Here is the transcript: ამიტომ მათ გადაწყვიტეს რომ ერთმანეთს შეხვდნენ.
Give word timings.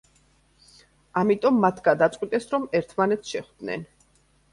ამიტომ 1.21 1.59
მათ 1.65 1.81
გადაწყვიტეს 1.87 2.47
რომ 2.55 2.65
ერთმანეთს 2.79 3.35
შეხვდნენ. 3.35 3.85